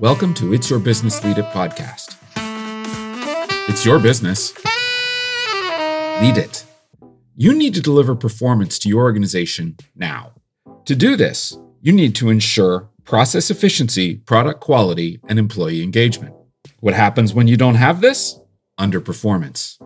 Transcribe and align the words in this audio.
Welcome 0.00 0.32
to 0.36 0.54
It's 0.54 0.70
Your 0.70 0.78
Business 0.78 1.22
Lead 1.22 1.36
It 1.36 1.44
podcast. 1.52 2.16
It's 3.68 3.84
your 3.84 3.98
business. 3.98 4.56
Lead 6.22 6.38
it. 6.38 6.64
You 7.36 7.52
need 7.52 7.74
to 7.74 7.82
deliver 7.82 8.14
performance 8.14 8.78
to 8.78 8.88
your 8.88 9.02
organization 9.02 9.76
now. 9.94 10.32
To 10.86 10.96
do 10.96 11.16
this, 11.16 11.54
you 11.82 11.92
need 11.92 12.14
to 12.14 12.30
ensure 12.30 12.88
process 13.04 13.50
efficiency, 13.50 14.16
product 14.16 14.62
quality, 14.62 15.20
and 15.28 15.38
employee 15.38 15.82
engagement. 15.82 16.34
What 16.78 16.94
happens 16.94 17.34
when 17.34 17.46
you 17.46 17.58
don't 17.58 17.74
have 17.74 18.00
this? 18.00 18.40
Underperformance. 18.78 19.76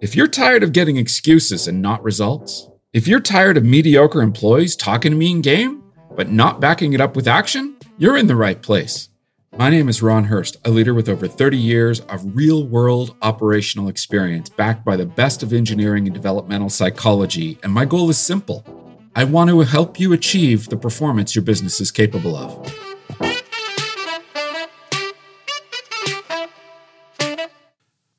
If 0.00 0.14
you're 0.14 0.28
tired 0.28 0.62
of 0.62 0.72
getting 0.72 0.98
excuses 0.98 1.66
and 1.66 1.82
not 1.82 2.00
results, 2.04 2.68
if 2.92 3.08
you're 3.08 3.18
tired 3.18 3.56
of 3.56 3.64
mediocre 3.64 4.22
employees 4.22 4.76
talking 4.76 5.10
to 5.10 5.18
me 5.18 5.32
in 5.32 5.42
game, 5.42 5.82
but 6.14 6.30
not 6.30 6.60
backing 6.60 6.92
it 6.92 7.00
up 7.00 7.16
with 7.16 7.26
action, 7.26 7.76
you're 7.98 8.16
in 8.16 8.28
the 8.28 8.36
right 8.36 8.62
place. 8.62 9.08
My 9.56 9.70
name 9.70 9.88
is 9.88 10.02
Ron 10.02 10.24
Hurst, 10.24 10.56
a 10.64 10.70
leader 10.70 10.94
with 10.94 11.08
over 11.08 11.28
30 11.28 11.56
years 11.56 12.00
of 12.00 12.36
real 12.36 12.66
world 12.66 13.14
operational 13.22 13.86
experience 13.86 14.48
backed 14.48 14.84
by 14.84 14.96
the 14.96 15.06
best 15.06 15.44
of 15.44 15.52
engineering 15.52 16.08
and 16.08 16.12
developmental 16.12 16.68
psychology. 16.68 17.56
And 17.62 17.72
my 17.72 17.84
goal 17.84 18.10
is 18.10 18.18
simple 18.18 18.64
I 19.14 19.22
want 19.22 19.50
to 19.50 19.60
help 19.60 20.00
you 20.00 20.12
achieve 20.12 20.68
the 20.70 20.76
performance 20.76 21.36
your 21.36 21.44
business 21.44 21.80
is 21.80 21.92
capable 21.92 22.34
of. 22.34 22.74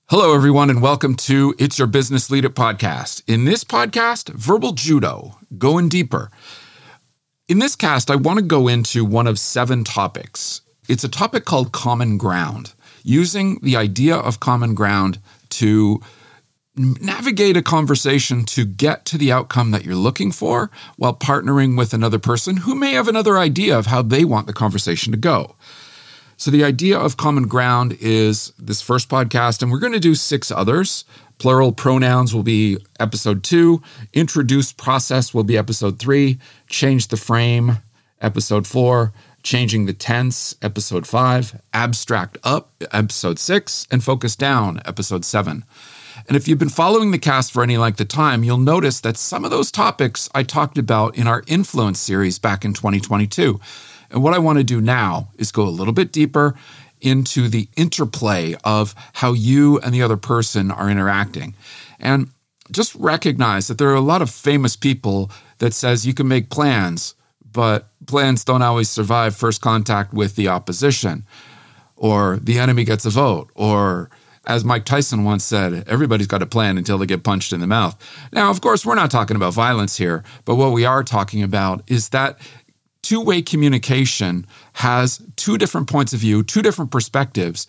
Hello, 0.08 0.34
everyone, 0.34 0.70
and 0.70 0.82
welcome 0.82 1.16
to 1.16 1.54
It's 1.60 1.78
Your 1.78 1.90
Business 1.90 2.32
Lead 2.32 2.46
podcast. 2.46 3.24
In 3.28 3.44
this 3.44 3.66
podcast, 3.66 4.30
verbal 4.30 4.72
judo, 4.72 5.38
going 5.58 5.90
deeper. 5.90 6.32
In 7.50 7.60
this 7.60 7.76
cast, 7.76 8.10
I 8.10 8.16
want 8.16 8.40
to 8.40 8.46
go 8.46 8.70
into 8.70 9.04
one 9.04 9.28
of 9.28 9.38
seven 9.38 9.84
topics 9.84 10.62
it's 10.88 11.04
a 11.04 11.10
topic 11.10 11.46
called 11.46 11.72
common 11.72 12.18
ground, 12.18 12.74
using 13.04 13.60
the 13.62 13.76
idea 13.76 14.16
of 14.16 14.40
common 14.40 14.76
ground 14.76 15.20
to 15.50 16.02
navigate 16.76 17.56
a 17.56 17.62
conversation 17.62 18.44
to 18.44 18.66
get 18.66 19.06
to 19.06 19.18
the 19.18 19.32
outcome 19.32 19.72
that 19.72 19.86
you're 19.86 19.96
looking 19.96 20.32
for 20.32 20.70
while 20.98 21.14
partnering 21.14 21.78
with 21.78 21.94
another 21.94 22.20
person 22.20 22.58
who 22.58 22.76
may 22.76 22.92
have 22.92 23.08
another 23.08 23.38
idea 23.38 23.78
of 23.78 23.86
how 23.86 24.02
they 24.02 24.26
want 24.26 24.46
the 24.46 24.54
conversation 24.54 25.12
to 25.12 25.18
go. 25.18 25.56
So, 26.38 26.52
the 26.52 26.66
idea 26.66 26.98
of 27.00 27.16
common 27.16 27.48
ground 27.48 27.98
is 28.02 28.52
this 28.60 28.82
first 28.82 29.08
podcast, 29.08 29.62
and 29.62 29.72
we're 29.72 29.80
going 29.80 29.94
to 29.94 30.02
do 30.02 30.16
six 30.16 30.52
others. 30.52 31.06
Plural 31.38 31.72
pronouns 31.72 32.36
will 32.36 32.44
be 32.44 32.78
episode 33.00 33.44
two, 33.44 33.82
introduce 34.14 34.74
process 34.74 35.34
will 35.34 35.44
be 35.46 35.58
episode 35.58 35.98
three, 35.98 36.40
change 36.68 37.08
the 37.08 37.18
frame, 37.18 37.78
episode 38.22 38.68
four, 38.68 39.14
Changing 39.46 39.86
the 39.86 39.94
Tense, 39.94 40.56
Episode 40.64 41.06
5, 41.06 41.62
Abstract 41.72 42.40
Up, 42.44 42.72
Episode 42.92 43.38
6, 43.38 43.86
and 43.92 44.04
Focus 44.04 44.36
Down, 44.36 44.82
Episode 44.86 45.24
7. 45.24 45.64
And 46.28 46.36
if 46.36 46.48
you've 46.48 46.58
been 46.58 46.68
following 46.68 47.12
the 47.12 47.20
cast 47.20 47.54
for 47.54 47.62
any 47.62 47.78
length 47.78 48.02
of 48.02 48.08
time, 48.08 48.44
you'll 48.44 48.58
notice 48.58 49.02
that 49.02 49.18
some 49.18 49.46
of 49.46 49.52
those 49.52 49.70
topics 49.70 50.28
I 50.34 50.42
talked 50.42 50.80
about 50.80 51.16
in 51.16 51.28
our 51.28 51.44
Influence 51.46 52.00
series 52.00 52.40
back 52.40 52.66
in 52.66 52.74
2022. 52.74 53.60
And 54.10 54.24
what 54.24 54.34
I 54.34 54.40
want 54.40 54.58
to 54.58 54.64
do 54.64 54.82
now 54.82 55.30
is 55.38 55.52
go 55.52 55.62
a 55.62 55.70
little 55.70 55.94
bit 55.94 56.12
deeper 56.12 56.56
into 57.00 57.48
the 57.48 57.70
interplay 57.78 58.56
of 58.64 58.96
how 59.14 59.34
you 59.34 59.78
and 59.82 59.94
the 59.94 60.02
other 60.02 60.18
person 60.18 60.72
are 60.72 60.90
interacting. 60.90 61.54
And 62.00 62.32
just 62.72 62.96
recognize 62.96 63.68
that 63.68 63.78
there 63.78 63.90
are 63.90 63.94
a 63.94 64.02
lot 64.02 64.24
of 64.24 64.32
famous 64.32 64.76
people 64.76 65.30
that 65.60 65.76
says 65.76 66.08
you 66.08 66.16
can 66.16 66.28
make 66.28 66.50
plans, 66.50 67.14
but 67.56 67.88
plans 68.06 68.44
don't 68.44 68.62
always 68.62 68.90
survive 68.90 69.34
first 69.34 69.62
contact 69.62 70.14
with 70.14 70.36
the 70.36 70.50
opposition, 70.50 71.26
or 71.96 72.38
the 72.44 72.60
enemy 72.60 72.84
gets 72.84 73.06
a 73.06 73.10
vote, 73.10 73.50
or 73.56 74.10
as 74.46 74.66
Mike 74.66 74.84
Tyson 74.84 75.24
once 75.24 75.46
said, 75.46 75.88
everybody's 75.88 76.28
got 76.28 76.44
a 76.44 76.46
plan 76.46 76.78
until 76.78 76.98
they 76.98 77.06
get 77.06 77.24
punched 77.24 77.54
in 77.54 77.62
the 77.62 77.68
mouth. 77.68 77.96
Now, 78.34 78.52
of 78.52 78.60
course, 78.60 78.86
we're 78.86 78.96
not 78.96 79.10
talking 79.10 79.38
about 79.38 79.54
violence 79.54 79.96
here, 79.96 80.26
but 80.44 80.56
what 80.56 80.74
we 80.74 80.84
are 80.84 81.02
talking 81.02 81.42
about 81.42 81.82
is 81.88 82.10
that 82.10 82.38
two 83.02 83.22
way 83.22 83.42
communication 83.42 84.46
has 84.74 85.22
two 85.38 85.58
different 85.58 85.88
points 85.88 86.12
of 86.14 86.20
view, 86.20 86.44
two 86.44 86.62
different 86.62 86.92
perspectives, 86.92 87.68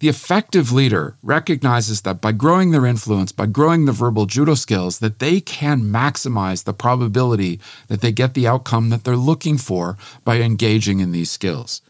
the 0.00 0.08
effective 0.08 0.70
leader 0.70 1.16
recognizes 1.22 2.02
that 2.02 2.20
by 2.20 2.32
growing 2.32 2.70
their 2.70 2.86
influence, 2.86 3.32
by 3.32 3.46
growing 3.46 3.84
the 3.84 3.92
verbal 3.92 4.26
judo 4.26 4.54
skills, 4.54 5.00
that 5.00 5.18
they 5.18 5.40
can 5.40 5.82
maximize 5.82 6.64
the 6.64 6.72
probability 6.72 7.58
that 7.88 8.00
they 8.00 8.12
get 8.12 8.34
the 8.34 8.46
outcome 8.46 8.90
that 8.90 9.04
they're 9.04 9.16
looking 9.16 9.58
for 9.58 9.96
by 10.24 10.40
engaging 10.40 11.00
in 11.00 11.10
these 11.10 11.30
skills. 11.30 11.82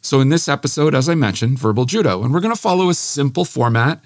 So, 0.00 0.20
in 0.20 0.28
this 0.28 0.48
episode, 0.48 0.94
as 0.94 1.08
I 1.08 1.14
mentioned, 1.14 1.58
verbal 1.58 1.86
judo, 1.86 2.22
and 2.22 2.32
we're 2.32 2.40
going 2.40 2.54
to 2.54 2.60
follow 2.60 2.88
a 2.88 2.94
simple 2.94 3.44
format. 3.44 4.02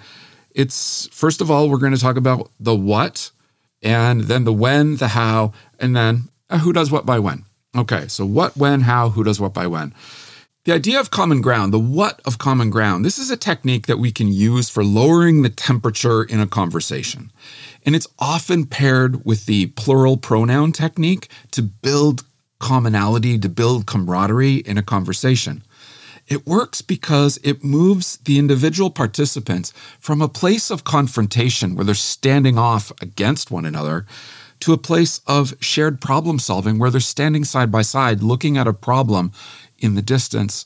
It's 0.55 1.09
first 1.09 1.41
of 1.41 1.50
all, 1.50 1.69
we're 1.69 1.78
going 1.78 1.95
to 1.95 2.00
talk 2.00 2.16
about 2.16 2.50
the 2.59 2.75
what, 2.75 3.31
and 3.83 4.22
then 4.22 4.45
the 4.45 4.53
when, 4.53 4.97
the 4.97 5.09
how, 5.09 5.53
and 5.78 5.95
then 5.95 6.28
uh, 6.49 6.59
who 6.59 6.72
does 6.72 6.91
what 6.91 7.05
by 7.05 7.19
when. 7.19 7.45
Okay, 7.77 8.09
so 8.09 8.25
what, 8.25 8.56
when, 8.56 8.83
how, 8.83 9.10
who 9.10 9.22
does 9.22 9.41
what 9.41 9.53
by 9.53 9.66
when. 9.66 9.93
The 10.69 10.75
idea 10.75 11.01
of 11.01 11.11
common 11.11 11.41
ground, 11.41 11.73
the 11.73 11.79
what 11.79 12.21
of 12.27 12.37
common 12.37 12.69
ground, 12.69 13.03
this 13.03 13.19
is 13.19 13.31
a 13.31 13.39
technique 13.39 13.87
that 13.87 13.99
we 13.99 14.12
can 14.12 14.29
use 14.29 14.69
for 14.69 14.84
lowering 14.84 15.41
the 15.41 15.49
temperature 15.49 16.23
in 16.23 16.41
a 16.41 16.47
conversation. 16.47 17.33
And 17.87 17.97
it's 17.97 18.06
often 18.19 18.67
paired 18.67 19.25
with 19.25 19.47
the 19.47 19.69
plural 19.69 20.19
pronoun 20.19 20.73
technique 20.73 21.28
to 21.53 21.62
build 21.62 22.23
commonality, 22.59 23.39
to 23.39 23.49
build 23.49 23.87
camaraderie 23.87 24.57
in 24.57 24.77
a 24.77 24.83
conversation. 24.83 25.62
It 26.27 26.47
works 26.47 26.83
because 26.83 27.39
it 27.43 27.65
moves 27.65 28.19
the 28.19 28.39
individual 28.39 28.91
participants 28.91 29.73
from 29.99 30.21
a 30.21 30.28
place 30.28 30.71
of 30.71 30.84
confrontation 30.84 31.77
where 31.77 31.87
they're 31.87 31.95
standing 31.95 32.59
off 32.59 32.93
against 33.01 33.51
one 33.51 33.65
another 33.65 34.05
to 34.61 34.75
a 34.75 34.78
place 34.78 35.21
of 35.27 35.55
shared 35.61 36.01
problem 36.01 36.39
solving 36.39 36.78
where 36.78 36.91
they're 36.91 37.01
standing 37.01 37.45
side 37.45 37.73
by 37.73 37.81
side 37.81 38.23
looking 38.23 38.59
at 38.59 38.67
a 38.67 38.73
problem 38.75 39.33
in 39.78 39.94
the 39.94 40.03
distance 40.03 40.65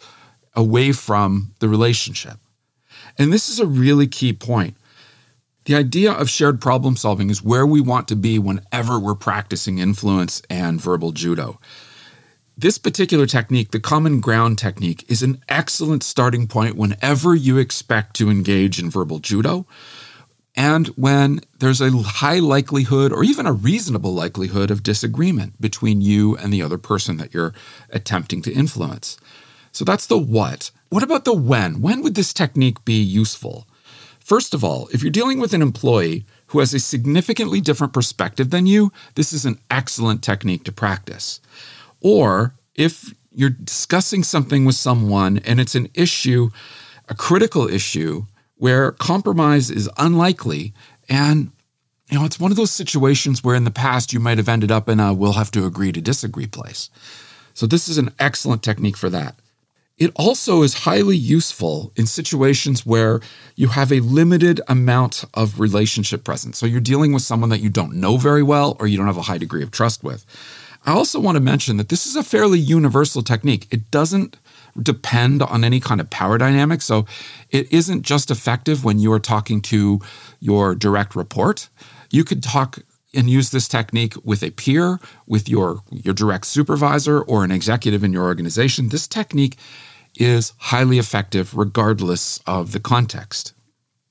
away 0.55 0.93
from 0.93 1.55
the 1.61 1.69
relationship. 1.69 2.39
And 3.19 3.33
this 3.33 3.49
is 3.49 3.59
a 3.59 3.67
really 3.67 4.07
key 4.07 4.33
point. 4.33 4.77
The 5.65 5.75
idea 5.77 6.13
of 6.13 6.29
shared 6.29 6.61
problem 6.61 6.97
solving 6.97 7.31
is 7.31 7.43
where 7.43 7.67
we 7.67 7.81
want 7.81 8.09
to 8.09 8.17
be 8.17 8.39
whenever 8.39 8.99
we're 8.99 9.15
practicing 9.15 9.79
influence 9.79 10.43
and 10.51 10.81
verbal 10.81 11.13
judo. 11.13 11.61
This 12.59 12.79
particular 12.79 13.27
technique, 13.27 13.71
the 13.71 13.81
common 13.81 14.21
ground 14.21 14.59
technique, 14.59 15.05
is 15.09 15.23
an 15.23 15.43
excellent 15.49 16.03
starting 16.03 16.47
point 16.47 16.77
whenever 16.77 17.35
you 17.35 17.59
expect 17.59 18.15
to 18.17 18.29
engage 18.29 18.79
in 18.79 18.91
verbal 18.91 19.21
judo 19.21 19.67
and 20.55 20.89
when 20.89 21.41
there's 21.59 21.81
a 21.81 21.91
high 21.91 22.39
likelihood 22.39 23.13
or 23.13 23.25
even 23.25 23.47
a 23.47 23.53
reasonable 23.53 24.13
likelihood 24.13 24.71
of 24.71 24.83
disagreement 24.83 25.61
between 25.61 26.01
you 26.01 26.37
and 26.37 26.53
the 26.53 26.63
other 26.63 26.79
person 26.79 27.17
that 27.17 27.33
you're 27.33 27.55
attempting 27.91 28.43
to 28.43 28.53
influence. 28.53 29.17
So 29.73 29.85
that's 29.85 30.07
the 30.07 30.19
what. 30.19 30.71
What 30.91 31.03
about 31.03 31.25
the 31.25 31.33
when? 31.33 31.81
When 31.81 32.03
would 32.03 32.15
this 32.15 32.35
technique 32.35 32.85
be 32.85 33.01
useful? 33.01 33.67
First 34.21 34.53
of 34.53 34.63
all, 34.63 34.89
if 34.93 35.03
you're 35.03 35.11
dealing 35.11 35.41
with 35.41 35.55
an 35.55 35.63
employee 35.63 36.27
who 36.49 36.59
has 36.61 36.75
a 36.75 36.79
significantly 36.79 37.61
different 37.61 37.95
perspective 37.95 38.51
than 38.51 38.67
you, 38.67 38.93
this 39.15 39.33
is 39.33 39.47
an 39.47 39.59
excellent 39.71 40.23
technique 40.23 40.65
to 40.65 40.73
practice. 40.73 41.41
Or 42.03 42.55
if 42.75 43.15
you're 43.33 43.51
discussing 43.51 44.23
something 44.23 44.67
with 44.67 44.75
someone 44.75 45.39
and 45.39 45.61
it's 45.61 45.75
an 45.75 45.89
issue, 45.95 46.51
a 47.09 47.15
critical 47.15 47.67
issue 47.69 48.27
where 48.63 48.93
compromise 48.93 49.73
is 49.73 49.91
unlikely. 49.99 50.73
And, 51.09 51.51
you 52.09 52.17
know, 52.17 52.25
it's 52.25 52.39
one 52.39 52.53
of 52.53 52.57
those 52.57 52.71
situations 52.71 53.43
where 53.43 53.57
in 53.57 53.65
the 53.65 53.73
past 53.73 54.13
you 54.13 54.21
might 54.21 54.39
have 54.39 54.49
ended 54.49 54.71
up 54.71 54.89
in 54.89 55.01
a 55.01 55.13
we'll 55.13 55.33
have 55.33 55.51
to 55.51 55.67
agree 55.67 55.91
to 55.91 56.01
disagree 56.01 56.47
place. 56.47 56.89
So, 57.55 57.67
this 57.67 57.89
is 57.89 57.99
an 57.99 58.13
excellent 58.21 58.63
technique 58.63 58.97
for 58.97 59.11
that. 59.11 59.35
It 59.99 60.13
also 60.15 60.63
is 60.63 60.85
highly 60.85 61.17
useful 61.17 61.93
in 61.97 62.07
situations 62.07 62.87
where 62.87 63.21
you 63.57 63.67
have 63.67 63.91
a 63.91 63.99
limited 63.99 64.61
amount 64.69 65.25
of 65.35 65.59
relationship 65.59 66.23
present. 66.23 66.55
So, 66.55 66.65
you're 66.65 66.81
dealing 66.81 67.13
with 67.13 67.23
someone 67.23 67.51
that 67.51 67.63
you 67.63 67.69
don't 67.69 67.95
know 67.95 68.17
very 68.17 68.45
well 68.45 68.77
or 68.79 68.87
you 68.87 68.97
don't 68.97 69.09
have 69.09 69.17
a 69.17 69.23
high 69.23 69.39
degree 69.39 69.65
of 69.65 69.73
trust 69.73 70.05
with. 70.05 70.25
I 70.85 70.93
also 70.93 71.21
want 71.21 71.37
to 71.37 71.41
mention 71.41 71.77
that 71.77 71.89
this 71.89 72.07
is 72.07 72.17
a 72.17 72.25
fairly 72.25 72.59
universal 72.59 73.23
technique. 73.23 73.69
It 73.71 73.91
doesn't 73.91 74.37
depend 74.81 75.43
on 75.43 75.65
any 75.65 75.81
kind 75.81 76.01
of 76.01 76.11
power 76.11 76.39
dynamic. 76.39 76.83
So 76.83 77.07
it 77.51 77.73
isn't 77.73 78.03
just 78.03 78.31
effective 78.31 78.85
when 78.85 78.99
you 78.99 79.13
are 79.13 79.21
talking 79.21 79.61
to 79.63 80.01
your 80.41 80.75
direct 80.75 81.15
report. 81.15 81.69
You 82.11 82.25
could 82.25 82.43
talk 82.43 82.79
and 83.15 83.29
use 83.29 83.51
this 83.51 83.69
technique 83.69 84.15
with 84.25 84.43
a 84.43 84.51
peer, 84.51 84.99
with 85.27 85.49
your, 85.49 85.83
your 85.91 86.15
direct 86.15 86.47
supervisor, 86.47 87.21
or 87.21 87.45
an 87.45 87.53
executive 87.53 88.03
in 88.03 88.13
your 88.13 88.25
organization. 88.25 88.89
This 88.89 89.07
technique 89.07 89.59
is 90.17 90.53
highly 90.59 90.99
effective 90.99 91.57
regardless 91.57 92.39
of 92.47 92.73
the 92.73 92.81
context. 92.81 93.53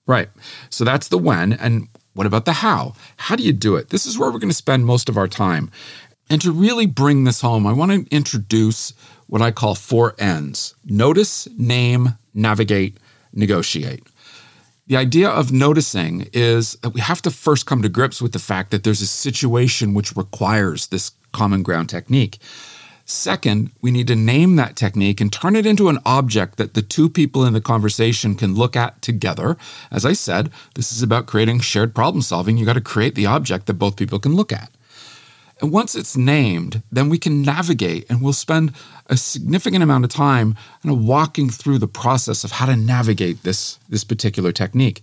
Right. 0.07 0.29
So 0.69 0.83
that's 0.83 1.07
the 1.07 1.17
when. 1.17 1.53
And 1.53 1.87
what 2.13 2.27
about 2.27 2.45
the 2.45 2.53
how? 2.53 2.93
How 3.17 3.35
do 3.35 3.43
you 3.43 3.53
do 3.53 3.75
it? 3.75 3.89
This 3.89 4.05
is 4.05 4.17
where 4.17 4.31
we're 4.31 4.39
going 4.39 4.49
to 4.49 4.55
spend 4.55 4.85
most 4.85 5.09
of 5.09 5.17
our 5.17 5.27
time. 5.27 5.71
And 6.31 6.39
to 6.43 6.51
really 6.53 6.85
bring 6.85 7.25
this 7.25 7.41
home, 7.41 7.67
I 7.67 7.73
want 7.73 7.91
to 7.91 8.15
introduce 8.15 8.93
what 9.27 9.41
I 9.41 9.51
call 9.51 9.75
four 9.75 10.15
N's 10.17 10.75
notice, 10.85 11.45
name, 11.57 12.17
navigate, 12.33 12.95
negotiate. 13.33 14.07
The 14.87 14.95
idea 14.95 15.27
of 15.27 15.51
noticing 15.51 16.29
is 16.31 16.75
that 16.83 16.91
we 16.91 17.01
have 17.01 17.21
to 17.23 17.31
first 17.31 17.65
come 17.65 17.81
to 17.81 17.89
grips 17.89 18.21
with 18.21 18.31
the 18.31 18.39
fact 18.39 18.71
that 18.71 18.85
there's 18.85 19.01
a 19.01 19.07
situation 19.07 19.93
which 19.93 20.15
requires 20.15 20.87
this 20.87 21.11
common 21.33 21.63
ground 21.63 21.89
technique. 21.89 22.39
Second, 23.03 23.71
we 23.81 23.91
need 23.91 24.07
to 24.07 24.15
name 24.15 24.55
that 24.55 24.77
technique 24.77 25.19
and 25.19 25.33
turn 25.33 25.57
it 25.57 25.65
into 25.65 25.89
an 25.89 25.99
object 26.05 26.55
that 26.55 26.75
the 26.75 26.81
two 26.81 27.09
people 27.09 27.43
in 27.43 27.51
the 27.51 27.59
conversation 27.59 28.35
can 28.35 28.55
look 28.55 28.77
at 28.77 29.01
together. 29.01 29.57
As 29.91 30.05
I 30.05 30.13
said, 30.13 30.49
this 30.75 30.93
is 30.93 31.03
about 31.03 31.25
creating 31.25 31.59
shared 31.59 31.93
problem 31.93 32.21
solving. 32.21 32.55
You 32.55 32.65
got 32.65 32.73
to 32.75 32.81
create 32.81 33.15
the 33.15 33.25
object 33.25 33.65
that 33.65 33.73
both 33.73 33.97
people 33.97 34.17
can 34.17 34.33
look 34.33 34.53
at. 34.53 34.71
And 35.61 35.71
once 35.71 35.95
it's 35.95 36.17
named, 36.17 36.81
then 36.91 37.07
we 37.07 37.19
can 37.19 37.43
navigate 37.43 38.09
and 38.09 38.21
we'll 38.21 38.33
spend 38.33 38.73
a 39.07 39.15
significant 39.15 39.83
amount 39.83 40.03
of 40.03 40.09
time 40.09 40.55
kind 40.81 40.95
of 40.95 41.03
walking 41.03 41.49
through 41.49 41.77
the 41.77 41.87
process 41.87 42.43
of 42.43 42.51
how 42.51 42.65
to 42.65 42.75
navigate 42.75 43.43
this, 43.43 43.77
this 43.87 44.03
particular 44.03 44.51
technique. 44.51 45.01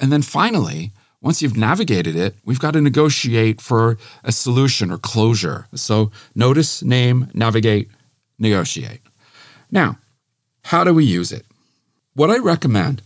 And 0.00 0.10
then 0.10 0.22
finally, 0.22 0.90
once 1.20 1.40
you've 1.40 1.56
navigated 1.56 2.16
it, 2.16 2.34
we've 2.44 2.58
got 2.58 2.72
to 2.72 2.80
negotiate 2.80 3.60
for 3.60 3.96
a 4.24 4.32
solution 4.32 4.90
or 4.90 4.98
closure. 4.98 5.68
So 5.74 6.10
notice, 6.34 6.82
name, 6.82 7.30
navigate, 7.32 7.88
negotiate. 8.40 9.02
Now, 9.70 9.98
how 10.64 10.82
do 10.82 10.92
we 10.92 11.04
use 11.04 11.30
it? 11.30 11.46
What 12.14 12.30
I 12.30 12.38
recommend 12.38 13.02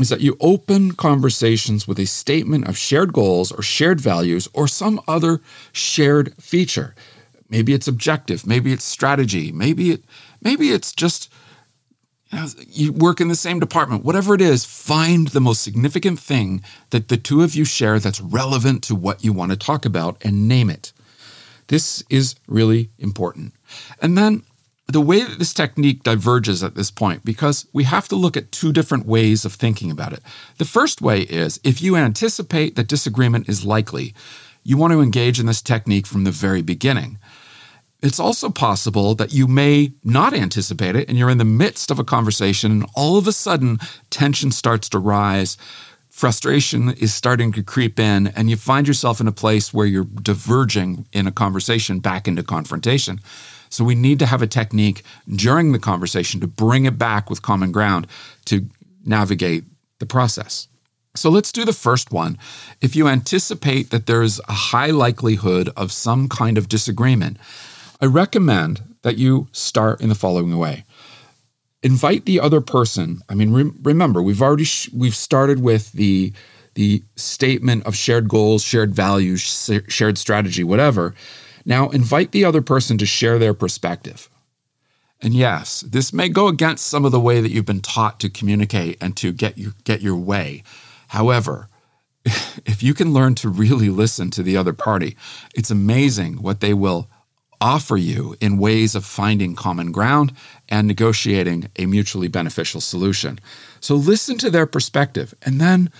is 0.00 0.08
that 0.08 0.20
you 0.20 0.36
open 0.40 0.92
conversations 0.92 1.86
with 1.86 1.98
a 1.98 2.06
statement 2.06 2.66
of 2.66 2.76
shared 2.76 3.12
goals 3.12 3.52
or 3.52 3.62
shared 3.62 4.00
values 4.00 4.48
or 4.52 4.66
some 4.66 5.00
other 5.06 5.40
shared 5.72 6.34
feature. 6.40 6.94
Maybe 7.48 7.72
it's 7.74 7.86
objective, 7.86 8.46
maybe 8.46 8.72
it's 8.72 8.84
strategy, 8.84 9.52
maybe 9.52 9.92
it 9.92 10.04
maybe 10.42 10.70
it's 10.70 10.92
just 10.92 11.30
you, 12.30 12.38
know, 12.38 12.46
you 12.66 12.92
work 12.92 13.20
in 13.20 13.28
the 13.28 13.36
same 13.36 13.60
department. 13.60 14.04
Whatever 14.04 14.34
it 14.34 14.40
is, 14.40 14.64
find 14.64 15.28
the 15.28 15.40
most 15.40 15.62
significant 15.62 16.18
thing 16.18 16.62
that 16.90 17.08
the 17.08 17.16
two 17.16 17.42
of 17.42 17.54
you 17.54 17.64
share 17.64 18.00
that's 18.00 18.20
relevant 18.20 18.82
to 18.84 18.94
what 18.96 19.24
you 19.24 19.32
want 19.32 19.52
to 19.52 19.56
talk 19.56 19.84
about 19.84 20.16
and 20.22 20.48
name 20.48 20.70
it. 20.70 20.92
This 21.68 22.02
is 22.10 22.34
really 22.48 22.90
important. 22.98 23.54
And 24.02 24.18
then 24.18 24.42
the 24.86 25.00
way 25.00 25.22
that 25.22 25.38
this 25.38 25.54
technique 25.54 26.02
diverges 26.02 26.62
at 26.62 26.74
this 26.74 26.90
point, 26.90 27.24
because 27.24 27.66
we 27.72 27.84
have 27.84 28.06
to 28.08 28.16
look 28.16 28.36
at 28.36 28.52
two 28.52 28.72
different 28.72 29.06
ways 29.06 29.44
of 29.44 29.54
thinking 29.54 29.90
about 29.90 30.12
it. 30.12 30.22
The 30.58 30.64
first 30.64 31.00
way 31.00 31.22
is 31.22 31.58
if 31.64 31.80
you 31.80 31.96
anticipate 31.96 32.76
that 32.76 32.88
disagreement 32.88 33.48
is 33.48 33.64
likely, 33.64 34.14
you 34.62 34.76
want 34.76 34.92
to 34.92 35.00
engage 35.00 35.40
in 35.40 35.46
this 35.46 35.62
technique 35.62 36.06
from 36.06 36.24
the 36.24 36.30
very 36.30 36.62
beginning. 36.62 37.18
It's 38.02 38.20
also 38.20 38.50
possible 38.50 39.14
that 39.14 39.32
you 39.32 39.46
may 39.46 39.94
not 40.04 40.34
anticipate 40.34 40.94
it 40.94 41.08
and 41.08 41.16
you're 41.16 41.30
in 41.30 41.38
the 41.38 41.44
midst 41.44 41.90
of 41.90 41.98
a 41.98 42.04
conversation 42.04 42.70
and 42.70 42.86
all 42.94 43.16
of 43.16 43.26
a 43.26 43.32
sudden 43.32 43.78
tension 44.10 44.50
starts 44.50 44.90
to 44.90 44.98
rise. 44.98 45.56
Frustration 46.10 46.90
is 46.90 47.12
starting 47.12 47.50
to 47.52 47.62
creep 47.62 47.98
in, 47.98 48.28
and 48.28 48.48
you 48.48 48.56
find 48.56 48.86
yourself 48.86 49.20
in 49.20 49.26
a 49.26 49.32
place 49.32 49.74
where 49.74 49.86
you're 49.86 50.04
diverging 50.04 51.08
in 51.12 51.26
a 51.26 51.32
conversation 51.32 51.98
back 51.98 52.28
into 52.28 52.44
confrontation. 52.44 53.20
So 53.74 53.84
we 53.84 53.96
need 53.96 54.20
to 54.20 54.26
have 54.26 54.40
a 54.40 54.46
technique 54.46 55.02
during 55.28 55.72
the 55.72 55.80
conversation 55.80 56.40
to 56.40 56.46
bring 56.46 56.84
it 56.84 56.96
back 56.96 57.28
with 57.28 57.42
common 57.42 57.72
ground 57.72 58.06
to 58.44 58.66
navigate 59.04 59.64
the 59.98 60.06
process. 60.06 60.68
So 61.16 61.28
let's 61.28 61.52
do 61.52 61.64
the 61.64 61.72
first 61.72 62.12
one. 62.12 62.38
If 62.80 62.94
you 62.94 63.08
anticipate 63.08 63.90
that 63.90 64.06
there's 64.06 64.40
a 64.48 64.52
high 64.52 64.90
likelihood 64.90 65.70
of 65.76 65.92
some 65.92 66.28
kind 66.28 66.56
of 66.56 66.68
disagreement, 66.68 67.36
I 68.00 68.06
recommend 68.06 68.82
that 69.02 69.18
you 69.18 69.48
start 69.52 70.00
in 70.00 70.08
the 70.08 70.14
following 70.14 70.56
way. 70.56 70.84
Invite 71.82 72.24
the 72.26 72.40
other 72.40 72.60
person. 72.60 73.22
I 73.28 73.34
mean, 73.34 73.52
re- 73.52 73.72
remember, 73.82 74.22
we've 74.22 74.42
already 74.42 74.64
sh- 74.64 74.88
we've 74.92 75.16
started 75.16 75.60
with 75.60 75.92
the 75.92 76.32
the 76.74 77.02
statement 77.14 77.86
of 77.86 77.94
shared 77.94 78.28
goals, 78.28 78.62
shared 78.62 78.92
values, 78.94 79.40
sh- 79.40 79.88
shared 79.88 80.18
strategy, 80.18 80.64
whatever. 80.64 81.14
Now, 81.64 81.88
invite 81.90 82.32
the 82.32 82.44
other 82.44 82.62
person 82.62 82.98
to 82.98 83.06
share 83.06 83.38
their 83.38 83.54
perspective. 83.54 84.28
And 85.20 85.32
yes, 85.32 85.80
this 85.80 86.12
may 86.12 86.28
go 86.28 86.48
against 86.48 86.86
some 86.86 87.04
of 87.04 87.12
the 87.12 87.20
way 87.20 87.40
that 87.40 87.50
you've 87.50 87.64
been 87.64 87.80
taught 87.80 88.20
to 88.20 88.28
communicate 88.28 88.98
and 89.00 89.16
to 89.16 89.32
get 89.32 89.56
your, 89.56 89.72
get 89.84 90.02
your 90.02 90.16
way. 90.16 90.62
However, 91.08 91.68
if 92.24 92.82
you 92.82 92.92
can 92.92 93.12
learn 93.12 93.34
to 93.36 93.48
really 93.48 93.88
listen 93.88 94.30
to 94.32 94.42
the 94.42 94.56
other 94.56 94.72
party, 94.72 95.16
it's 95.54 95.70
amazing 95.70 96.42
what 96.42 96.60
they 96.60 96.74
will 96.74 97.08
offer 97.60 97.96
you 97.96 98.36
in 98.40 98.58
ways 98.58 98.94
of 98.94 99.06
finding 99.06 99.54
common 99.54 99.92
ground 99.92 100.32
and 100.68 100.86
negotiating 100.86 101.70
a 101.76 101.86
mutually 101.86 102.28
beneficial 102.28 102.80
solution. 102.80 103.38
So 103.80 103.94
listen 103.94 104.36
to 104.38 104.50
their 104.50 104.66
perspective 104.66 105.34
and 105.42 105.60
then 105.60 105.90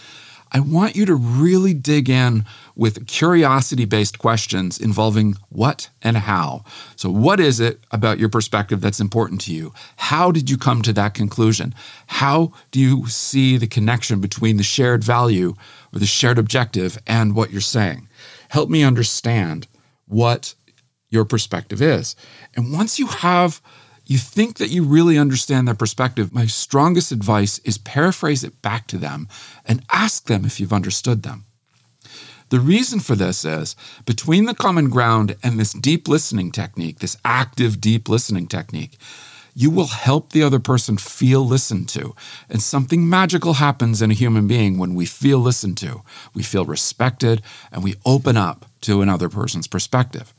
I 0.55 0.61
want 0.61 0.95
you 0.95 1.05
to 1.07 1.17
really 1.17 1.75
dig 1.75 2.09
in 2.09 2.45
with 2.77 3.09
curiosity 3.09 3.87
based 3.87 4.21
questions 4.21 4.79
involving 4.79 5.35
what 5.49 5.91
and 6.01 6.17
how. 6.17 6.63
So, 6.95 7.11
what 7.11 7.41
is 7.41 7.59
it 7.59 7.81
about 7.91 8.21
your 8.21 8.29
perspective 8.29 8.81
that's 8.81 9.01
important 9.01 9.41
to 9.43 9.53
you? 9.53 9.75
How 9.97 10.31
did 10.31 10.49
you 10.49 10.57
come 10.57 10.81
to 10.83 10.93
that 10.93 11.13
conclusion? 11.13 11.75
How 12.07 12.53
do 12.71 12.79
you 12.79 13.09
see 13.09 13.57
the 13.57 13.67
connection 13.67 14.21
between 14.21 14.57
the 14.57 14.63
shared 14.63 15.03
value 15.03 15.57
or 15.93 15.99
the 15.99 16.07
shared 16.07 16.39
objective 16.39 16.99
and 17.05 17.35
what 17.35 17.51
you're 17.51 17.61
saying? 17.61 18.09
Help 18.49 18.71
me 18.71 18.85
understand 18.85 19.67
what 20.07 20.55
your 21.11 21.25
perspective 21.25 21.83
is. 21.83 22.15
And 22.55 22.73
once 22.73 23.01
you 23.01 23.09
have 23.09 23.61
you 24.07 24.19
think 24.19 24.59
that 24.59 24.71
you 24.71 24.85
really 24.85 25.19
understand 25.19 25.67
their 25.67 25.75
perspective, 25.75 26.33
my 26.33 26.47
strongest 26.47 27.11
advice 27.11 27.59
is 27.61 27.79
paraphrase 27.79 28.45
it 28.45 28.61
back 28.61 28.87
to 28.89 28.99
them 28.99 29.29
and 29.65 29.83
ask 29.91 30.27
them 30.27 30.45
if 30.45 30.61
you've 30.61 30.73
understood 30.73 31.23
them. 31.23 31.45
The 32.51 32.61
reason 32.61 33.01
for 33.01 33.17
this 33.17 33.45
is 33.45 33.75
between 34.05 34.45
the 34.45 34.55
common 34.55 34.91
ground 34.91 35.37
and 35.43 35.59
this 35.59 35.73
deep 35.73 36.07
listening 36.07 36.53
technique, 36.53 36.99
this 36.99 37.17
active 37.25 37.81
deep 37.81 38.09
listening 38.09 38.47
technique, 38.47 38.99
you 39.55 39.71
will 39.71 39.87
help 39.87 40.31
the 40.31 40.43
other 40.43 40.59
person 40.59 40.97
feel 40.99 41.47
listened 41.47 41.89
to. 41.89 42.15
And 42.51 42.61
something 42.61 43.09
magical 43.09 43.55
happens 43.55 44.03
in 44.03 44.11
a 44.11 44.15
human 44.15 44.47
being 44.47 44.79
when 44.79 44.95
we 44.95 45.07
feel 45.07 45.39
listened 45.39 45.79
to. 45.79 46.03
We 46.35 46.43
feel 46.43 46.65
respected 46.65 47.41
and 47.73 47.83
we 47.83 47.95
open 48.05 48.37
up 48.37 48.67
to 48.83 49.01
another 49.01 49.29
person's 49.29 49.69
perspective. 49.69 50.35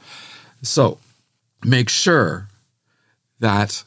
So 0.62 1.00
make 1.64 1.90
sure 1.90 2.50
that 3.40 3.84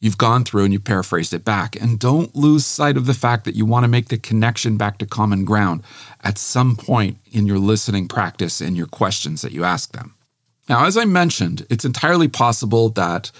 you've 0.00 0.18
gone 0.18 0.44
through 0.44 0.64
and 0.64 0.72
you 0.72 0.80
paraphrased 0.80 1.32
it 1.32 1.44
back. 1.44 1.80
And 1.80 1.98
don't 1.98 2.34
lose 2.36 2.66
sight 2.66 2.98
of 2.98 3.06
the 3.06 3.14
fact 3.14 3.44
that 3.44 3.54
you 3.54 3.64
want 3.64 3.84
to 3.84 3.88
make 3.88 4.08
the 4.08 4.18
connection 4.18 4.76
back 4.76 4.98
to 4.98 5.06
common 5.06 5.46
ground 5.46 5.82
at 6.22 6.36
some 6.36 6.76
point 6.76 7.16
in 7.32 7.46
your 7.46 7.58
listening 7.58 8.06
practice 8.06 8.60
and 8.60 8.76
your 8.76 8.86
questions 8.86 9.40
that 9.40 9.52
you 9.52 9.64
ask 9.64 9.92
them. 9.92 10.14
Now, 10.68 10.84
as 10.84 10.96
I 10.96 11.06
mentioned, 11.06 11.66
it's 11.70 11.86
entirely 11.86 12.28
possible 12.28 12.90
that 12.90 13.30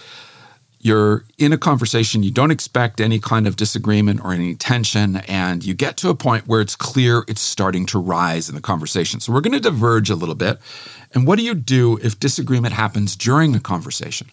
you're 0.84 1.24
in 1.38 1.52
a 1.52 1.58
conversation, 1.58 2.22
you 2.22 2.30
don't 2.30 2.50
expect 2.50 3.00
any 3.00 3.18
kind 3.18 3.46
of 3.46 3.56
disagreement 3.56 4.22
or 4.22 4.34
any 4.34 4.54
tension, 4.54 5.16
and 5.28 5.64
you 5.64 5.72
get 5.72 5.96
to 5.98 6.10
a 6.10 6.14
point 6.14 6.46
where 6.46 6.60
it's 6.60 6.76
clear 6.76 7.24
it's 7.26 7.40
starting 7.40 7.86
to 7.86 7.98
rise 7.98 8.50
in 8.50 8.54
the 8.54 8.60
conversation. 8.60 9.18
So 9.20 9.32
we're 9.32 9.40
going 9.40 9.54
to 9.54 9.60
diverge 9.60 10.10
a 10.10 10.14
little 10.14 10.34
bit. 10.34 10.58
And 11.14 11.26
what 11.26 11.38
do 11.38 11.44
you 11.44 11.54
do 11.54 11.98
if 12.02 12.20
disagreement 12.20 12.74
happens 12.74 13.16
during 13.16 13.54
a 13.54 13.60
conversation? 13.60 14.30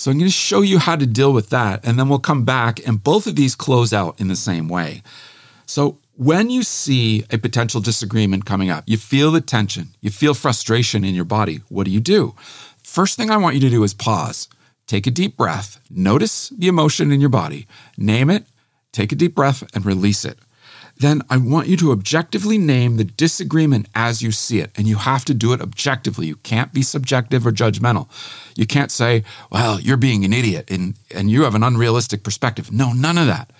So 0.00 0.10
I'm 0.10 0.16
going 0.16 0.30
to 0.30 0.32
show 0.32 0.62
you 0.62 0.78
how 0.78 0.96
to 0.96 1.04
deal 1.04 1.30
with 1.30 1.50
that, 1.50 1.84
and 1.84 1.98
then 1.98 2.08
we'll 2.08 2.20
come 2.20 2.42
back 2.42 2.80
and 2.88 3.04
both 3.04 3.26
of 3.26 3.36
these 3.36 3.54
close 3.54 3.92
out 3.92 4.18
in 4.18 4.28
the 4.28 4.34
same 4.34 4.66
way. 4.66 5.02
So 5.66 5.98
when 6.16 6.48
you 6.48 6.62
see 6.62 7.26
a 7.30 7.36
potential 7.36 7.82
disagreement 7.82 8.46
coming 8.46 8.70
up, 8.70 8.84
you 8.86 8.96
feel 8.96 9.30
the 9.30 9.42
tension, 9.42 9.88
you 10.00 10.08
feel 10.08 10.32
frustration 10.32 11.04
in 11.04 11.14
your 11.14 11.26
body. 11.26 11.60
What 11.68 11.84
do 11.84 11.90
you 11.90 12.00
do? 12.00 12.34
First 12.82 13.18
thing 13.18 13.30
I 13.30 13.36
want 13.36 13.56
you 13.56 13.60
to 13.60 13.68
do 13.68 13.82
is 13.82 13.92
pause. 13.92 14.48
Take 14.86 15.06
a 15.06 15.10
deep 15.10 15.36
breath. 15.36 15.78
Notice 15.90 16.48
the 16.48 16.68
emotion 16.68 17.12
in 17.12 17.20
your 17.20 17.28
body. 17.28 17.66
Name 17.98 18.30
it, 18.30 18.46
take 18.92 19.12
a 19.12 19.16
deep 19.16 19.34
breath, 19.34 19.62
and 19.74 19.84
release 19.84 20.24
it 20.24 20.38
then 21.00 21.22
I 21.30 21.38
want 21.38 21.66
you 21.66 21.78
to 21.78 21.92
objectively 21.92 22.58
name 22.58 22.96
the 22.96 23.04
disagreement 23.04 23.88
as 23.94 24.20
you 24.20 24.30
see 24.32 24.60
it. 24.60 24.70
And 24.76 24.86
you 24.86 24.96
have 24.96 25.24
to 25.24 25.34
do 25.34 25.54
it 25.54 25.60
objectively. 25.62 26.26
You 26.26 26.36
can't 26.36 26.74
be 26.74 26.82
subjective 26.82 27.46
or 27.46 27.52
judgmental. 27.52 28.08
You 28.54 28.66
can't 28.66 28.92
say, 28.92 29.24
well, 29.50 29.80
you're 29.80 29.96
being 29.96 30.26
an 30.26 30.34
idiot 30.34 30.70
and, 30.70 30.94
and 31.14 31.30
you 31.30 31.44
have 31.44 31.54
an 31.54 31.62
unrealistic 31.62 32.22
perspective. 32.22 32.70
No, 32.70 32.92
none 32.92 33.16
of 33.16 33.26
that. 33.26 33.50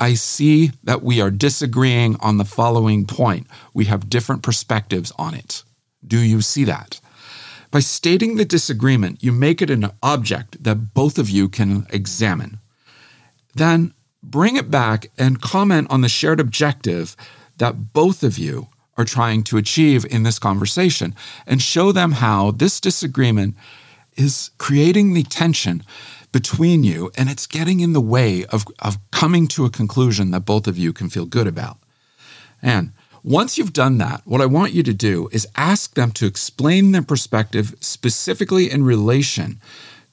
I 0.00 0.14
see 0.14 0.72
that 0.82 1.02
we 1.02 1.20
are 1.20 1.30
disagreeing 1.30 2.16
on 2.18 2.38
the 2.38 2.44
following 2.44 3.06
point. 3.06 3.46
We 3.72 3.84
have 3.84 4.10
different 4.10 4.42
perspectives 4.42 5.12
on 5.16 5.34
it. 5.34 5.62
Do 6.04 6.18
you 6.18 6.40
see 6.40 6.64
that? 6.64 7.00
By 7.70 7.78
stating 7.78 8.36
the 8.36 8.44
disagreement, 8.44 9.22
you 9.22 9.30
make 9.30 9.62
it 9.62 9.70
an 9.70 9.92
object 10.02 10.64
that 10.64 10.94
both 10.94 11.16
of 11.16 11.30
you 11.30 11.48
can 11.48 11.86
examine. 11.90 12.58
Then 13.54 13.94
bring 14.22 14.56
it 14.56 14.70
back 14.70 15.10
and 15.18 15.40
comment 15.40 15.88
on 15.90 16.00
the 16.00 16.08
shared 16.08 16.40
objective 16.40 17.16
that 17.58 17.92
both 17.92 18.22
of 18.22 18.38
you 18.38 18.68
are 18.96 19.04
trying 19.04 19.42
to 19.42 19.56
achieve 19.56 20.04
in 20.10 20.22
this 20.22 20.38
conversation 20.38 21.14
and 21.46 21.62
show 21.62 21.92
them 21.92 22.12
how 22.12 22.50
this 22.50 22.80
disagreement 22.80 23.56
is 24.16 24.50
creating 24.58 25.14
the 25.14 25.22
tension 25.22 25.82
between 26.30 26.82
you 26.82 27.10
and 27.16 27.28
it's 27.28 27.46
getting 27.46 27.80
in 27.80 27.92
the 27.92 28.00
way 28.00 28.44
of, 28.46 28.64
of 28.80 28.98
coming 29.10 29.46
to 29.46 29.64
a 29.64 29.70
conclusion 29.70 30.30
that 30.30 30.40
both 30.40 30.66
of 30.66 30.78
you 30.78 30.92
can 30.92 31.08
feel 31.08 31.26
good 31.26 31.46
about. 31.46 31.78
And 32.62 32.92
once 33.22 33.56
you've 33.56 33.72
done 33.72 33.98
that, 33.98 34.22
what 34.24 34.40
I 34.40 34.46
want 34.46 34.72
you 34.72 34.82
to 34.82 34.94
do 34.94 35.28
is 35.30 35.46
ask 35.56 35.94
them 35.94 36.10
to 36.12 36.26
explain 36.26 36.92
their 36.92 37.02
perspective 37.02 37.74
specifically 37.80 38.70
in 38.70 38.84
relation 38.84 39.60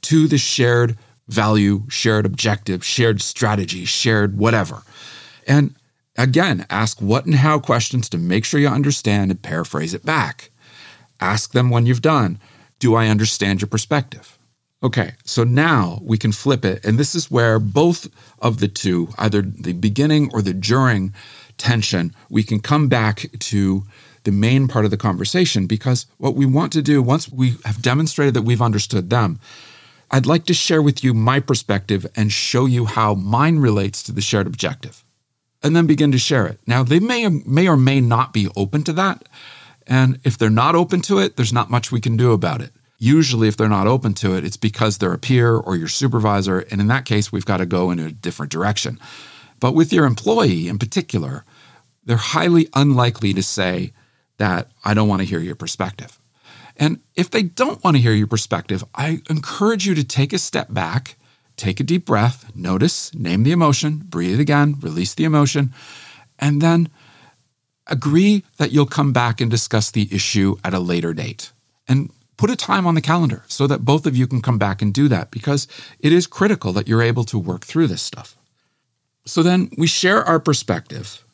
to 0.03 0.27
the 0.27 0.37
shared 0.37 0.97
value, 1.29 1.83
shared 1.89 2.25
objective, 2.25 2.83
shared 2.83 3.21
strategy, 3.21 3.85
shared 3.85 4.37
whatever. 4.37 4.83
And 5.47 5.75
again, 6.17 6.65
ask 6.69 7.01
what 7.01 7.25
and 7.25 7.35
how 7.35 7.59
questions 7.59 8.09
to 8.09 8.17
make 8.17 8.43
sure 8.45 8.59
you 8.59 8.67
understand 8.67 9.31
and 9.31 9.41
paraphrase 9.41 9.93
it 9.93 10.05
back. 10.05 10.51
Ask 11.19 11.51
them 11.51 11.69
when 11.69 11.85
you've 11.85 12.01
done, 12.01 12.39
do 12.79 12.95
I 12.95 13.07
understand 13.07 13.61
your 13.61 13.67
perspective? 13.67 14.37
Okay, 14.81 15.15
so 15.25 15.43
now 15.43 15.99
we 16.01 16.17
can 16.17 16.31
flip 16.31 16.63
it. 16.63 16.85
And 16.85 16.97
this 16.97 17.13
is 17.13 17.29
where 17.29 17.59
both 17.59 18.07
of 18.41 18.59
the 18.59 18.69
two, 18.69 19.09
either 19.17 19.41
the 19.41 19.73
beginning 19.73 20.29
or 20.33 20.41
the 20.41 20.53
during 20.53 21.13
tension, 21.57 22.13
we 22.29 22.43
can 22.43 22.59
come 22.59 22.87
back 22.87 23.25
to 23.39 23.83
the 24.23 24.31
main 24.31 24.67
part 24.67 24.85
of 24.85 24.91
the 24.91 24.97
conversation 24.97 25.67
because 25.67 26.05
what 26.17 26.35
we 26.35 26.45
want 26.45 26.71
to 26.73 26.81
do, 26.81 27.01
once 27.01 27.29
we 27.29 27.55
have 27.65 27.81
demonstrated 27.81 28.33
that 28.33 28.43
we've 28.43 28.61
understood 28.61 29.09
them, 29.09 29.39
I'd 30.11 30.25
like 30.25 30.45
to 30.45 30.53
share 30.53 30.81
with 30.81 31.03
you 31.03 31.13
my 31.13 31.39
perspective 31.39 32.05
and 32.15 32.31
show 32.31 32.65
you 32.65 32.85
how 32.85 33.13
mine 33.13 33.59
relates 33.59 34.01
to 34.03 34.11
the 34.11 34.21
shared 34.21 34.47
objective. 34.47 35.03
And 35.61 35.75
then 35.75 35.87
begin 35.87 36.11
to 36.13 36.17
share 36.17 36.47
it. 36.47 36.59
Now, 36.65 36.83
they 36.83 36.99
may, 36.99 37.27
may 37.27 37.67
or 37.67 37.75
may 37.75 37.99
not 37.99 38.31
be 38.31 38.47
open 38.55 38.83
to 38.83 38.93
that. 38.93 39.27
And 39.85 40.19
if 40.23 40.37
they're 40.37 40.49
not 40.49 40.75
open 40.75 41.01
to 41.01 41.19
it, 41.19 41.35
there's 41.35 41.51
not 41.51 41.69
much 41.69 41.91
we 41.91 41.99
can 41.99 42.15
do 42.15 42.31
about 42.31 42.61
it. 42.61 42.71
Usually, 42.97 43.47
if 43.47 43.57
they're 43.57 43.67
not 43.67 43.87
open 43.87 44.13
to 44.15 44.35
it, 44.35 44.45
it's 44.45 44.57
because 44.57 44.97
they're 44.97 45.13
a 45.13 45.17
peer 45.17 45.55
or 45.55 45.75
your 45.75 45.87
supervisor. 45.87 46.59
And 46.71 46.79
in 46.79 46.87
that 46.87 47.05
case, 47.05 47.31
we've 47.31 47.45
got 47.45 47.57
to 47.57 47.65
go 47.65 47.91
in 47.91 47.99
a 47.99 48.11
different 48.11 48.51
direction. 48.51 48.99
But 49.59 49.73
with 49.73 49.91
your 49.91 50.05
employee 50.05 50.67
in 50.67 50.79
particular, 50.79 51.43
they're 52.05 52.17
highly 52.17 52.69
unlikely 52.73 53.33
to 53.33 53.43
say 53.43 53.93
that 54.37 54.71
I 54.85 54.93
don't 54.93 55.09
want 55.09 55.21
to 55.21 55.27
hear 55.27 55.39
your 55.39 55.55
perspective. 55.55 56.19
And 56.79 57.01
if 57.15 57.29
they 57.29 57.43
don't 57.43 57.83
want 57.83 57.97
to 57.97 58.01
hear 58.01 58.13
your 58.13 58.25
perspective, 58.25 58.85
I 58.95 59.21
encourage 59.29 59.85
you 59.85 59.93
to 59.95 60.03
take 60.03 60.31
a 60.31 60.39
step 60.39 60.73
back, 60.73 61.17
take 61.57 61.81
a 61.81 61.83
deep 61.83 62.05
breath, 62.05 62.55
notice, 62.55 63.13
name 63.13 63.43
the 63.43 63.51
emotion, 63.51 63.97
breathe 64.05 64.39
again, 64.39 64.77
release 64.79 65.13
the 65.13 65.25
emotion, 65.25 65.73
and 66.39 66.61
then 66.61 66.87
agree 67.87 68.45
that 68.57 68.71
you'll 68.71 68.85
come 68.85 69.11
back 69.11 69.41
and 69.41 69.51
discuss 69.51 69.91
the 69.91 70.07
issue 70.11 70.55
at 70.63 70.73
a 70.73 70.79
later 70.79 71.13
date. 71.13 71.51
And 71.87 72.11
put 72.37 72.49
a 72.49 72.55
time 72.55 72.87
on 72.87 72.95
the 72.95 73.01
calendar 73.01 73.43
so 73.47 73.67
that 73.67 73.83
both 73.83 74.05
of 74.05 74.15
you 74.15 74.25
can 74.25 74.41
come 74.41 74.57
back 74.57 74.81
and 74.81 74.93
do 74.93 75.09
that 75.09 75.29
because 75.29 75.67
it 75.99 76.13
is 76.13 76.25
critical 76.25 76.71
that 76.71 76.87
you're 76.87 77.01
able 77.01 77.25
to 77.25 77.37
work 77.37 77.65
through 77.65 77.87
this 77.87 78.01
stuff. 78.01 78.37
So 79.25 79.43
then 79.43 79.69
we 79.77 79.87
share 79.87 80.23
our 80.23 80.39
perspective 80.39 81.25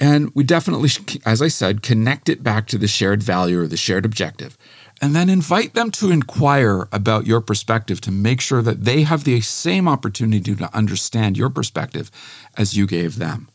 and 0.00 0.32
we 0.34 0.44
definitely, 0.44 0.90
as 1.26 1.42
I 1.42 1.48
said, 1.48 1.82
connect 1.82 2.28
it 2.28 2.42
back 2.42 2.66
to 2.68 2.78
the 2.78 2.86
shared 2.86 3.22
value 3.22 3.60
or 3.60 3.66
the 3.66 3.76
shared 3.76 4.04
objective. 4.04 4.56
And 5.00 5.14
then 5.14 5.28
invite 5.28 5.74
them 5.74 5.90
to 5.92 6.10
inquire 6.10 6.88
about 6.92 7.26
your 7.26 7.40
perspective 7.40 8.00
to 8.02 8.10
make 8.10 8.40
sure 8.40 8.62
that 8.62 8.84
they 8.84 9.02
have 9.02 9.24
the 9.24 9.40
same 9.40 9.88
opportunity 9.88 10.54
to 10.54 10.76
understand 10.76 11.36
your 11.36 11.50
perspective 11.50 12.10
as 12.56 12.76
you 12.76 12.86
gave 12.86 13.16
them 13.16 13.48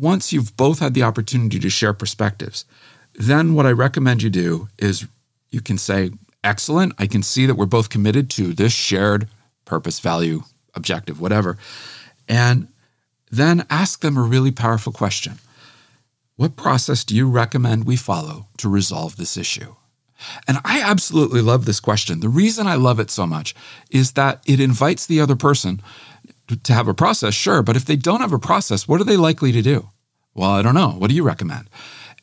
once 0.00 0.32
you've 0.32 0.56
both 0.56 0.78
had 0.78 0.94
the 0.94 1.02
opportunity 1.02 1.58
to 1.58 1.70
share 1.70 1.92
perspectives, 1.92 2.64
then 3.14 3.54
what 3.54 3.66
I 3.66 3.72
recommend 3.72 4.22
you 4.22 4.30
do 4.30 4.68
is 4.78 5.06
you 5.50 5.60
can 5.60 5.78
say, 5.78 6.10
Excellent. 6.44 6.92
I 6.96 7.08
can 7.08 7.24
see 7.24 7.44
that 7.46 7.56
we're 7.56 7.66
both 7.66 7.88
committed 7.88 8.30
to 8.30 8.52
this 8.52 8.72
shared 8.72 9.26
purpose, 9.64 9.98
value, 9.98 10.44
objective, 10.76 11.20
whatever. 11.20 11.58
And 12.28 12.68
then 13.32 13.66
ask 13.68 14.00
them 14.00 14.16
a 14.16 14.22
really 14.22 14.52
powerful 14.52 14.92
question 14.92 15.40
What 16.36 16.56
process 16.56 17.02
do 17.02 17.16
you 17.16 17.28
recommend 17.28 17.84
we 17.84 17.96
follow 17.96 18.48
to 18.58 18.68
resolve 18.68 19.16
this 19.16 19.36
issue? 19.38 19.74
And 20.46 20.58
I 20.64 20.82
absolutely 20.82 21.40
love 21.40 21.64
this 21.64 21.80
question. 21.80 22.20
The 22.20 22.28
reason 22.28 22.66
I 22.66 22.74
love 22.74 23.00
it 23.00 23.10
so 23.10 23.26
much 23.26 23.54
is 23.90 24.12
that 24.12 24.42
it 24.46 24.60
invites 24.60 25.06
the 25.06 25.20
other 25.20 25.36
person 25.36 25.80
to 26.62 26.72
have 26.72 26.88
a 26.88 26.94
process, 26.94 27.34
sure, 27.34 27.62
but 27.62 27.76
if 27.76 27.84
they 27.84 27.96
don't 27.96 28.20
have 28.20 28.32
a 28.32 28.38
process, 28.38 28.86
what 28.86 29.00
are 29.00 29.04
they 29.04 29.16
likely 29.16 29.50
to 29.52 29.62
do? 29.62 29.90
Well, 30.34 30.50
I 30.50 30.62
don't 30.62 30.74
know. 30.74 30.90
What 30.90 31.08
do 31.08 31.16
you 31.16 31.22
recommend? 31.22 31.68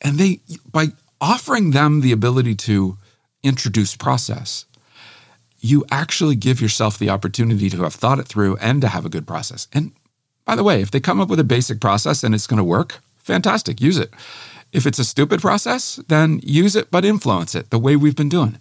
And 0.00 0.16
they, 0.16 0.40
by 0.70 0.88
offering 1.20 1.72
them 1.72 2.00
the 2.00 2.12
ability 2.12 2.54
to 2.54 2.96
introduce 3.42 3.96
process, 3.96 4.64
you 5.58 5.84
actually 5.90 6.36
give 6.36 6.60
yourself 6.60 6.98
the 6.98 7.10
opportunity 7.10 7.68
to 7.70 7.82
have 7.82 7.94
thought 7.94 8.18
it 8.18 8.28
through 8.28 8.56
and 8.58 8.80
to 8.80 8.88
have 8.88 9.04
a 9.04 9.10
good 9.10 9.26
process. 9.26 9.66
And 9.72 9.92
by 10.44 10.56
the 10.56 10.64
way, 10.64 10.80
if 10.82 10.90
they 10.90 11.00
come 11.00 11.20
up 11.20 11.28
with 11.28 11.40
a 11.40 11.44
basic 11.44 11.80
process 11.80 12.22
and 12.22 12.34
it's 12.34 12.46
going 12.46 12.58
to 12.58 12.64
work, 12.64 13.02
fantastic, 13.24 13.80
use 13.80 13.98
it. 13.98 14.12
If 14.72 14.86
it's 14.86 14.98
a 14.98 15.04
stupid 15.04 15.40
process, 15.40 16.00
then 16.08 16.40
use 16.42 16.76
it 16.76 16.90
but 16.90 17.04
influence 17.04 17.54
it 17.54 17.70
the 17.70 17.78
way 17.78 17.96
we've 17.96 18.16
been 18.16 18.28
doing 18.28 18.54
it. 18.54 18.60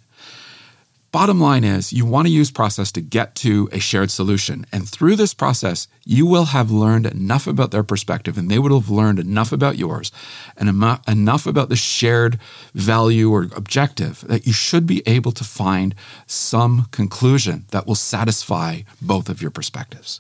Bottom 1.14 1.40
line 1.40 1.64
is, 1.64 1.94
you 1.94 2.08
want 2.08 2.26
to 2.26 2.34
use 2.34 2.50
process 2.50 2.92
to 2.94 3.00
get 3.00 3.36
to 3.36 3.70
a 3.72 3.80
shared 3.80 4.10
solution. 4.10 4.66
And 4.72 4.90
through 4.90 5.16
this 5.16 5.36
process, 5.36 5.88
you 6.04 6.26
will 6.26 6.46
have 6.46 6.72
learned 6.72 7.06
enough 7.06 7.46
about 7.46 7.70
their 7.70 7.84
perspective 7.84 8.36
and 8.36 8.50
they 8.50 8.58
would 8.58 8.72
have 8.72 8.90
learned 8.90 9.20
enough 9.20 9.52
about 9.52 9.78
yours 9.78 10.12
and 10.58 10.70
enough 11.08 11.46
about 11.46 11.70
the 11.70 11.76
shared 11.76 12.40
value 12.74 13.30
or 13.30 13.44
objective 13.56 14.26
that 14.28 14.48
you 14.48 14.54
should 14.54 14.88
be 14.88 15.04
able 15.06 15.32
to 15.34 15.44
find 15.44 15.94
some 16.26 16.88
conclusion 16.90 17.66
that 17.70 17.86
will 17.86 17.94
satisfy 17.94 18.82
both 19.00 19.30
of 19.30 19.40
your 19.40 19.52
perspectives. 19.52 20.20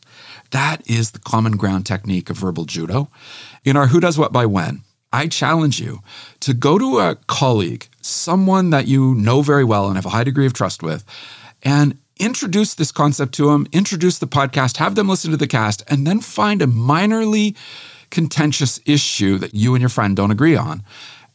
That 0.51 0.87
is 0.87 1.09
the 1.09 1.19
common 1.19 1.57
ground 1.57 1.87
technique 1.87 2.29
of 2.29 2.37
verbal 2.37 2.65
judo. 2.65 3.09
In 3.65 3.75
our 3.75 3.87
Who 3.87 3.99
Does 3.99 4.19
What 4.19 4.31
by 4.31 4.45
When, 4.45 4.83
I 5.13 5.27
challenge 5.27 5.79
you 5.79 6.01
to 6.39 6.53
go 6.55 6.79
to 6.79 6.99
a 6.99 7.15
colleague, 7.27 7.87
someone 8.01 8.71
that 8.71 8.87
you 8.87 9.13
know 9.13 9.43
very 9.43 9.63
well 9.63 9.87
and 9.87 9.95
have 9.95 10.07
a 10.07 10.09
high 10.09 10.23
degree 10.23 10.47
of 10.47 10.53
trust 10.53 10.81
with, 10.81 11.05
and 11.61 11.99
introduce 12.17 12.73
this 12.73 12.91
concept 12.91 13.33
to 13.35 13.45
them, 13.45 13.67
introduce 13.71 14.17
the 14.17 14.27
podcast, 14.27 14.77
have 14.77 14.95
them 14.95 15.07
listen 15.07 15.31
to 15.31 15.37
the 15.37 15.47
cast, 15.47 15.83
and 15.87 16.07
then 16.07 16.19
find 16.19 16.61
a 16.61 16.67
minorly 16.67 17.55
contentious 18.09 18.79
issue 18.85 19.37
that 19.37 19.53
you 19.53 19.75
and 19.75 19.81
your 19.81 19.89
friend 19.89 20.15
don't 20.15 20.31
agree 20.31 20.55
on. 20.55 20.83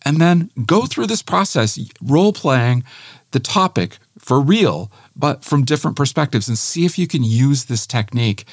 And 0.03 0.19
then 0.19 0.51
go 0.67 0.87
through 0.87 1.07
this 1.07 1.23
process, 1.23 1.79
role 2.03 2.33
playing 2.33 2.85
the 3.31 3.41
topic 3.41 3.99
for 4.19 4.41
real, 4.41 4.91
but 5.15 5.45
from 5.45 5.65
different 5.65 5.97
perspectives, 5.97 6.49
and 6.49 6.59
see 6.59 6.85
if 6.85 6.99
you 6.99 7.07
can 7.07 7.23
use 7.23 7.65
this 7.65 7.87
technique. 7.87 8.45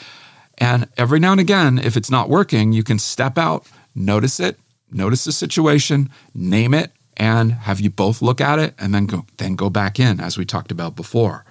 And 0.57 0.87
every 0.97 1.19
now 1.19 1.31
and 1.31 1.41
again, 1.41 1.79
if 1.79 1.97
it's 1.97 2.11
not 2.11 2.29
working, 2.29 2.73
you 2.73 2.83
can 2.83 2.99
step 2.99 3.37
out, 3.37 3.67
notice 3.93 4.39
it, 4.39 4.57
notice 4.95 5.25
the 5.25 5.31
situation, 5.31 6.09
name 6.33 6.73
it, 6.73 6.91
and 7.17 7.51
have 7.51 7.79
you 7.79 7.89
both 7.89 8.21
look 8.21 8.41
at 8.41 8.59
it 8.59 8.73
and 8.79 8.93
then 8.93 9.05
go 9.05 9.25
then 9.37 9.55
go 9.55 9.69
back 9.69 9.97
in 9.99 10.19
as 10.19 10.37
we 10.37 10.45
talked 10.45 10.71
about 10.71 10.95
before. 10.95 11.45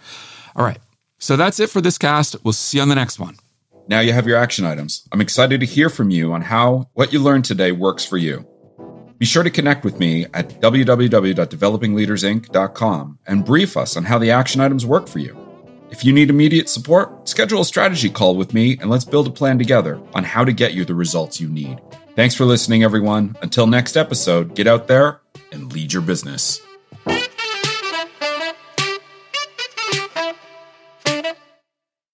All 0.57 0.65
right. 0.65 0.79
So 1.19 1.37
that's 1.37 1.61
it 1.61 1.71
for 1.71 1.81
this 1.81 1.99
cast. 1.99 2.37
We'll 2.45 2.53
see 2.53 2.79
you 2.79 2.83
on 2.83 2.89
the 2.89 2.95
next 2.95 3.19
one. 3.19 3.37
Now 3.87 4.01
you 4.01 4.13
have 4.13 4.27
your 4.27 4.39
action 4.39 4.65
items. 4.65 5.07
I'm 5.13 5.21
excited 5.21 5.61
to 5.61 5.67
hear 5.67 5.91
from 5.91 6.11
you 6.11 6.33
on 6.33 6.43
how 6.43 6.89
what 6.95 7.13
you 7.13 7.21
learned 7.21 7.45
today 7.45 7.73
works 7.73 8.05
for 8.05 8.17
you. 8.17 8.47
Be 9.19 9.27
sure 9.27 9.43
to 9.43 9.51
connect 9.51 9.85
with 9.85 10.01
me 10.01 10.25
at 10.35 10.61
www.developingleadersinc.com 10.61 13.19
and 13.27 13.45
brief 13.45 13.77
us 13.77 13.97
on 13.97 14.05
how 14.05 14.19
the 14.19 14.31
action 14.31 14.61
items 14.61 14.85
work 14.85 15.09
for 15.09 15.21
you. 15.21 15.41
If 15.91 16.05
you 16.05 16.13
need 16.13 16.31
immediate 16.31 16.69
support, 16.69 17.29
schedule 17.29 17.61
a 17.61 17.65
strategy 17.65 18.11
call 18.11 18.37
with 18.37 18.53
me 18.53 18.77
and 18.81 18.91
let's 18.91 19.05
build 19.05 19.29
a 19.29 19.31
plan 19.31 19.59
together 19.59 20.01
on 20.13 20.25
how 20.25 20.45
to 20.45 20.53
get 20.53 20.75
you 20.75 20.85
the 20.85 20.95
results 20.95 21.41
you 21.41 21.49
need. 21.49 21.81
Thanks 22.17 22.35
for 22.37 22.45
listening, 22.45 22.85
everyone. 22.85 23.37
Until 23.43 23.67
next 23.67 23.97
episode, 23.97 24.55
get 24.55 24.69
out 24.69 24.87
there 24.87 25.21
and 25.51 25.73
lead 25.73 25.93
your 25.93 26.03
business. 26.03 26.64